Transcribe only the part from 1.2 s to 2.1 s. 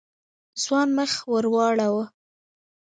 ور واړاوه.